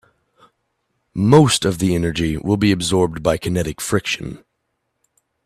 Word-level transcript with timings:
Most 1.13 1.63
of 1.63 1.77
the 1.77 1.93
energy 1.93 2.35
will 2.35 2.57
be 2.57 2.71
absorbed 2.71 3.21
by 3.21 3.37
kinetic 3.37 3.79
friction. 3.79 4.43